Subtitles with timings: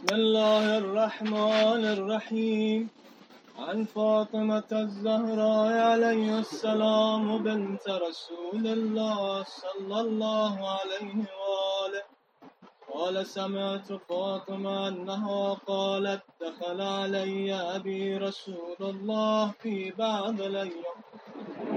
[0.00, 2.88] بسم الله الرحمن الرحيم.
[3.58, 12.04] عن فاطمة الزهراء عليه السلام بنت رسول الله صلى الله عليه وآله.
[12.94, 21.00] قال سمعت فاطمة أنها قالت دخل علي أبي رسول الله في بعض الأيام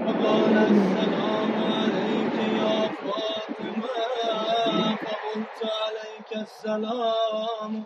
[0.04, 3.96] فقال السلام عليك يا فاطمة،
[5.04, 7.84] فقلت عليك السلام.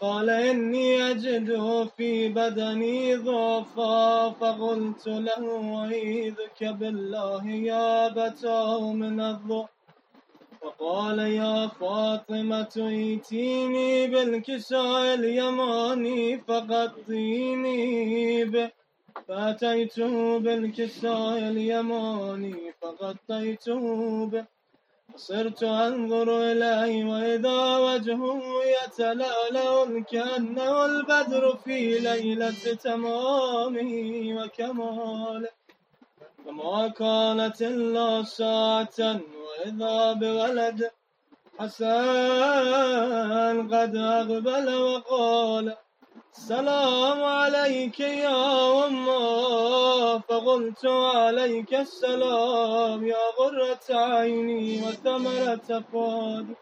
[0.00, 1.48] قال إني أجد
[1.96, 9.68] في بدني ضعفا، فقلت له أعيذك بالله يا بتاه من الضعف.
[10.60, 18.70] فقال يا فاطمة، ائتيني بالكساء اليماني، فغطيني به.
[19.28, 24.55] فأتيته بالكساء اليماني، فغطيته به.
[25.16, 33.92] صرت أنظر إليه وإذا وجهه يتلألأ كأنه البدر في ليلة تمامه
[34.38, 35.48] وكماله
[36.44, 40.90] فما كانت إلا ساعة وإذا بولد
[41.58, 45.76] حسن قد أقبل وقال
[46.36, 56.54] السلام عليك يا أمه فقلت عليك السلام، يا غرة عيني وثمرة فؤادي.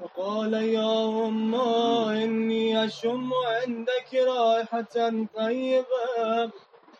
[0.00, 4.94] فقال يا أمه إني أشم عندك رائحة
[5.36, 6.50] طيبة،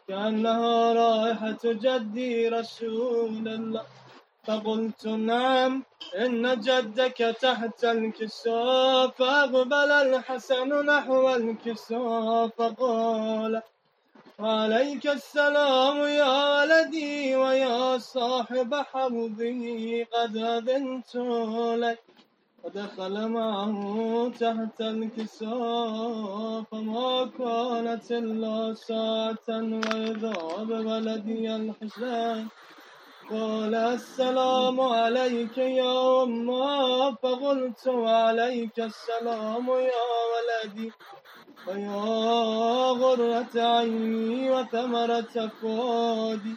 [0.08, 3.84] كأنها رائحة جدي رسول الله.
[4.50, 5.82] فقلت نعم
[6.18, 13.62] إن جدك تحت الكساء فأقبل الحسن نحو الكساء فقال
[14.40, 21.16] عليك السلام يا ولدي ويا صاحب حوضي قد أذنت
[21.84, 21.98] لك.
[22.64, 23.76] ودخل معه
[24.40, 30.36] تحت الكساء فما كانت إلا ساعة وإذا
[30.70, 32.48] بولدي الحسين
[33.30, 40.92] قال السلام عليك يا أمه، فقلت وعليك السلام يا ولدي.
[41.66, 41.94] ويا
[42.90, 46.54] غرة عيني وثمرة فؤادي.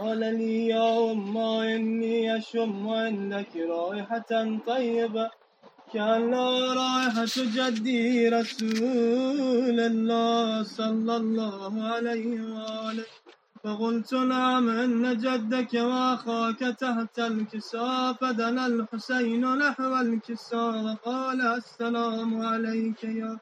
[0.00, 5.30] قال لي يا أمه، إني أشم عندك رائحة طيبة.
[5.94, 6.34] كان
[6.80, 13.19] رائحة جدي رسول الله صلى الله عليه وآله.
[13.64, 20.84] فقلت نعم إن جدك وأخاك تحت الكساء فدنا الحسين نحو الكساء.
[20.84, 23.38] وقال السلام عليك يا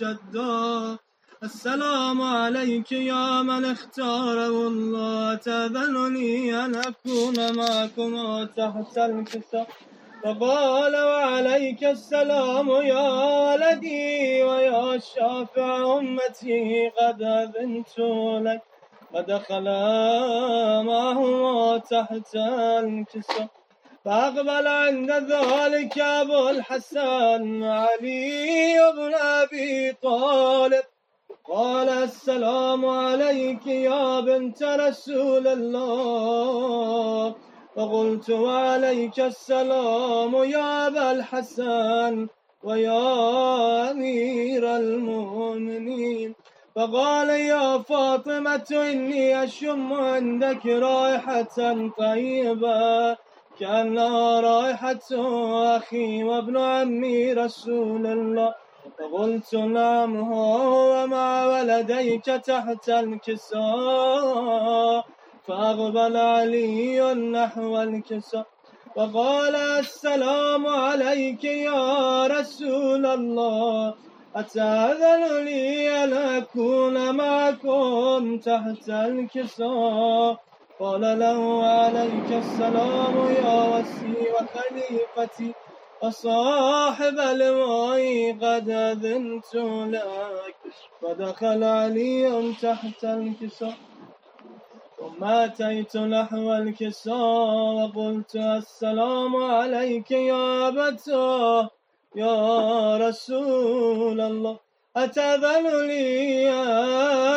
[0.00, 0.98] جدا.
[1.42, 9.68] السلام عليك يا من اختاره الله تأذنني أن أكون معكما تحت الكساء.
[10.24, 13.08] فقال وعليك السلام يا
[13.46, 17.98] ولدي ويا شافع أمتي، قد أذنت
[18.46, 18.73] لك.
[19.14, 19.64] فدخل
[20.84, 23.48] معهما تحت الكساء
[24.04, 30.82] فأقبل عند ذلك أبو الحسن علي بن أبي طالب.
[31.44, 37.34] قال السلام عليك يا بنت رسول الله.
[37.76, 42.28] فقلت وعليك السلام يا أبا الحسن
[42.62, 46.34] ويا أمير المؤمنين.
[46.76, 53.16] فقال يا فاطمة إني أشم عندك رائحة طيبة
[53.60, 55.08] كأنها رائحة
[55.76, 58.54] أخي وابن عمي رسول الله.
[58.98, 63.64] فقلت نعم هو مع ولديك تحت الكساء،
[65.46, 68.46] فأقبل علي نحو الكساء.
[68.96, 73.94] وقال السلام عليك يا رسول الله.
[74.36, 80.36] أتأذن لي أن أكون معكم تحت الكساء؟
[80.80, 85.54] قال له عليك السلام يا وسي وخليفتي
[86.02, 89.54] وصاحب الماء قد أذنت
[89.94, 90.56] لك،
[91.02, 93.76] فدخل علي تحت الكساء.
[94.98, 101.70] ثم أتيت نحو الكساء وقلت السلام عليك يا أبتاه.
[102.16, 104.56] يا رسول الله
[104.96, 106.50] أتذن لي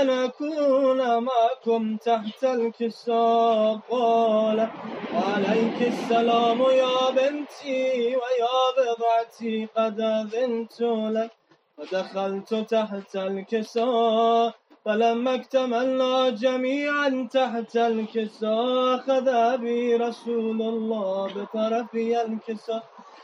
[0.01, 4.69] أن أكون معكم تحت الكساء قال
[5.13, 10.81] عليك السلام يا بنتي ويا بضعتي قد أذنت
[11.17, 11.31] لك
[11.77, 14.53] ودخلت تحت الكساء
[14.85, 22.83] فلما اكتملنا جميعا تحت الكساء أخذ بي رسول الله بطرفي الكساء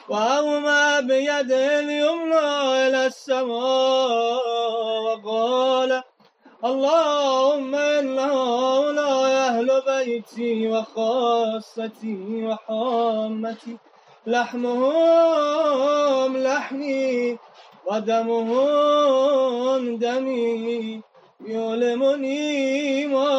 [0.09, 2.47] وأومى بيده اليمنى
[2.87, 4.43] إلى السماء.
[5.05, 6.03] وقال
[6.65, 13.77] اللهم إن هؤلاء أهل بيتي وخاصتي وحامتي
[14.27, 17.37] لحمهم لحمي
[17.91, 21.01] ودمهم دمي
[21.45, 23.29] يؤلمني ما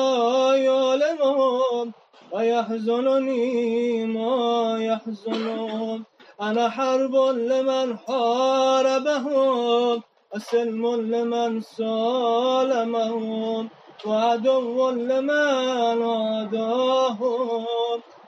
[0.57, 1.93] يؤلمهم
[2.33, 6.05] ويحزنني ما يحزنهم
[6.41, 10.03] أنا حرب لمن حاربهم
[10.35, 13.71] وسلم لمن سالمهم
[14.07, 17.67] وعدو لمن عاداهم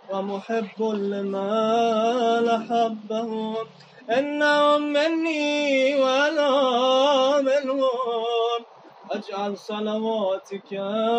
[0.09, 3.57] ومحب لمن أحبهم.
[4.11, 6.51] إنهم مني وأنا
[7.41, 8.61] منهم.
[9.11, 10.71] اجعل صلواتك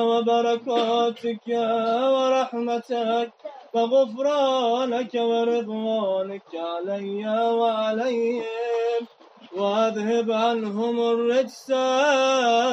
[0.09, 1.47] وبركاتك
[2.13, 3.31] ورحمتك
[3.73, 8.43] وغفرانك ورضوانك علي وعليهم.
[9.57, 11.71] واذهب عنهم الرجس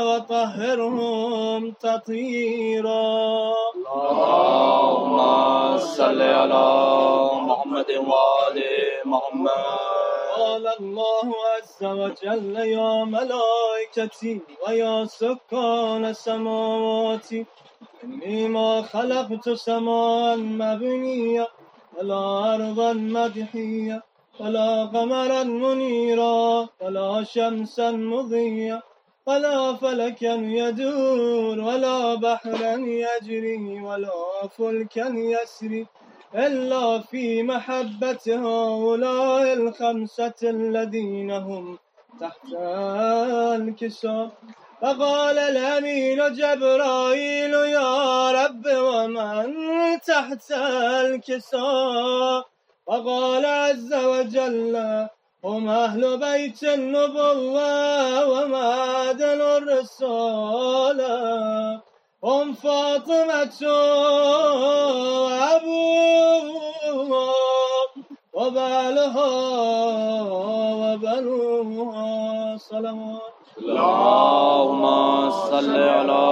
[0.09, 3.55] وطهرهم تطهيرا.
[3.95, 5.19] اللهم
[5.79, 6.67] صل على
[7.49, 8.59] محمد وآل
[9.05, 9.51] محمد.
[10.37, 17.29] قال الله عز وجل يا ملائكتي ويا سكان السماوات
[18.05, 21.47] إني ما خلقت سماء مبنيا
[21.97, 24.03] ولا أرضا مدحيا
[24.41, 28.83] ولا قمرا منيرا ولا شمسا مضيا
[29.27, 32.75] ولا فلكا يدور ولا بحرا
[33.05, 34.21] يجري ولا
[34.57, 35.87] فلكا يسري
[36.35, 41.79] إلا في محبة هؤلاء الخمسة الذين هم
[42.21, 42.53] تحت
[43.61, 44.31] الكساء
[44.85, 49.55] فقال الأمين جبرائيل يا رب ومن
[50.01, 52.45] تحت الكساء؟
[52.87, 55.07] فقال عز وجل
[55.45, 61.15] هم أهل بيت النبوة ومعدن الرسالة
[62.25, 63.61] هم فاطمة
[65.25, 66.25] وأبوها
[68.33, 69.31] وبعلها
[70.73, 72.15] وبنوها.
[72.57, 73.24] صلوات
[73.75, 74.85] اللهم
[75.31, 76.27] صل على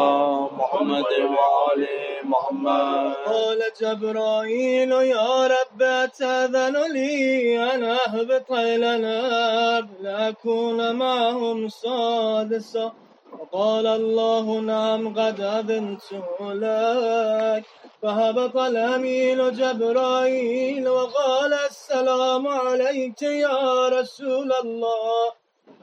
[0.58, 1.82] محمد وآل
[2.24, 3.12] محمد.
[3.26, 12.92] قال جبرائيل، يا رب تأذن لي أن أهبط إلى الأرض لأكون معهم سادسا
[13.38, 16.02] وقال الله، نعم، قد أذنت
[16.40, 17.64] لك.
[18.02, 25.32] فهبط الأمين جبرائيل وقال، السلام عليك يا رسول الله،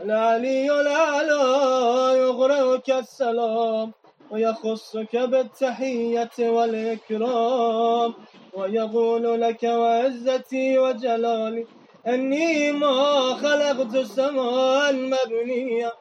[0.02, 1.49] العلي الأعلى
[2.80, 3.92] يغرقك السلام،
[4.32, 8.14] ويخصك بالتحية والإكرام،
[8.54, 11.66] ويقول لك وعزتي وجلالي
[12.08, 15.92] إني ما خلقت سماء مبنيا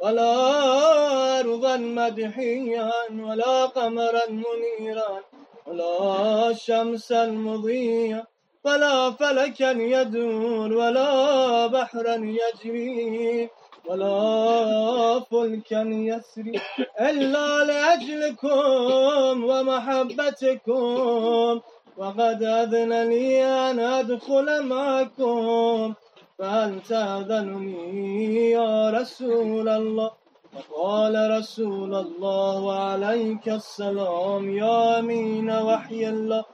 [0.00, 5.20] ولا أرضا مدحيا ولا قمرا منيرا
[5.66, 8.26] ولا شمسا مضيا
[8.64, 13.50] ولا فلكا يدور، ولا بحرا يجري.
[13.86, 16.60] ولا فلكا يسري
[17.00, 21.60] إلا لأجلكم ومحبتكم.
[21.96, 25.94] وقد أذن لي أن أدخل معكم.
[26.38, 30.10] فهل تأذنني يا رسول الله؟
[30.52, 36.44] فقال رسول الله وعليك السلام يا أمين وحي الله.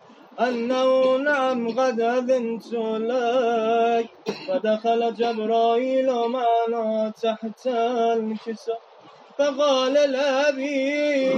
[0.41, 4.09] أنه نعم، قد أذنت لك.
[4.49, 8.81] فدخل جبرائيل معنا تحت الكساء.
[9.39, 11.35] فقال لأبي،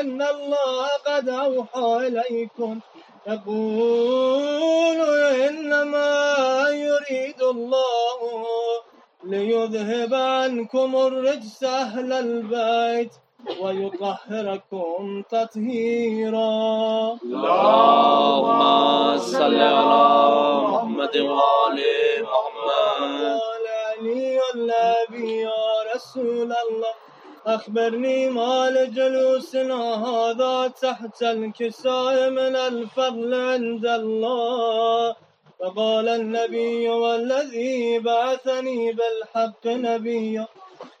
[0.00, 2.80] إن الله قد أوحى إليكم.
[3.26, 5.00] يقول،
[5.48, 8.20] إنما يريد الله
[9.24, 13.10] ليذهب عنكم الرجس أهل البيت.
[13.62, 17.18] ويطهركم تطهيرا.
[17.24, 18.60] اللهم
[19.18, 20.06] صل على
[20.62, 21.78] محمد وآل
[22.22, 23.40] محمد.
[24.00, 26.94] علي النبي يا رسول الله.
[27.46, 35.16] أخبرني ما لجلوسنا هذا تحت الكساء من الفضل عند الله.
[35.60, 40.46] فقال النبي والذي بعثني بالحق نبيا.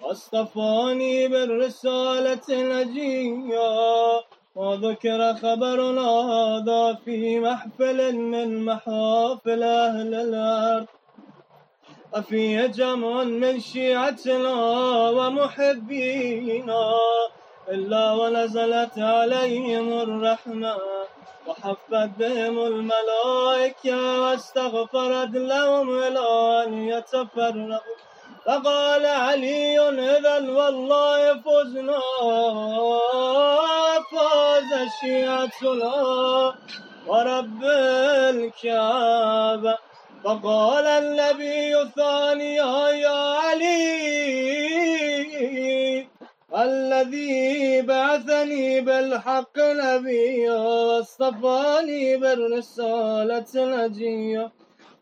[0.02, 4.20] واصطفاني بالرسالة نجيا،
[4.54, 10.86] وذكر خبرنا هذا في محفل من محافل أهل الأرض.
[12.16, 14.54] وفيه جمع من شيعتنا
[15.10, 16.90] ومحبينا،
[17.68, 20.76] إلا ونزلت عليهم الرحمة،
[21.46, 28.09] وحفت بهم الملائكة واستغفرت لهم إلى أن يتفرقوا.
[28.46, 29.78] فقال علي
[30.16, 32.00] إذا والله فزنا.
[34.10, 34.70] فاز
[35.00, 35.96] شيعتنا
[37.06, 37.62] ورب
[38.34, 39.74] الكعبة
[40.24, 43.80] فقال النبي ثانيا يا علي،
[46.56, 54.50] الذي بعثني بالحق نبيا واصطفاني بالرسالة نجيا.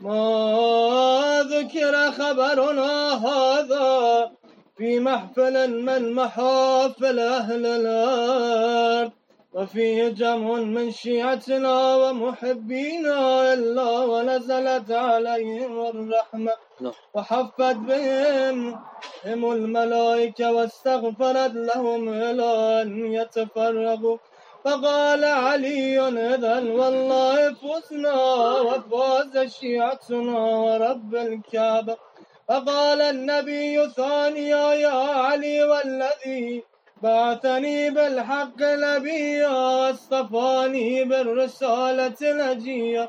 [0.00, 4.30] ما ذكر خبرنا هذا
[4.76, 9.10] في محفل من محافل أهل الأرض
[9.52, 16.52] وفيه جمع من شيعتنا ومحبينا إلا ونزلت عليهم الرحمة
[17.14, 18.78] وحفت بهم
[19.24, 24.18] هم الملائكة واستغفرت لهم إلى أن يتفرغوا
[24.64, 26.00] فقال علي
[26.34, 28.22] إذا والله فزنا
[28.60, 31.96] وفاز شيعتنا ورب الكعبة
[32.48, 36.64] فقال النبي ثانيا يا علي والذي
[37.02, 43.08] بعثني بالحق نبيا واصطفاني بالرسالة نجيا.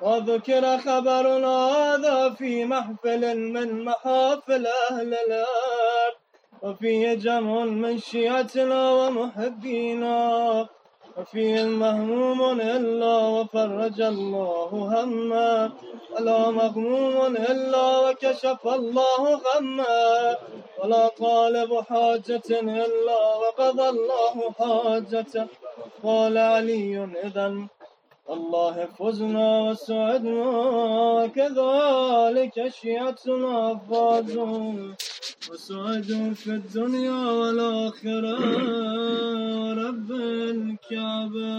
[0.00, 6.16] وذكر خبرنا هذا في محفل من محافل أهل الأرض.
[6.62, 10.68] وفيه جمع من شيعتنا ومحبينا
[11.18, 15.72] وفيه المهموم إلا وفرج الله هما.
[16.12, 20.36] ولا مغموم إلا وكشف الله غما.
[20.78, 25.46] ولا طالب حاجة إلا وقضى الله حاجته.
[26.04, 27.48] قال علي إذا
[28.30, 30.50] الله فزنا وسعدنا،
[31.16, 34.94] وكذلك شيعتنا فازوا
[35.50, 38.36] وسعدوا في الدنيا والآخرة.
[39.74, 41.56] رب الكعبة.